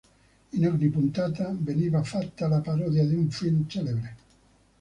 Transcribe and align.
In 0.53 0.65
ogni 0.65 0.89
puntata 0.89 1.55
veniva 1.59 2.01
fatta 2.01 2.47
la 2.47 2.59
parodia 2.59 3.05
di 3.05 3.13
un 3.13 3.29
film 3.29 3.67
celebre. 3.67 4.17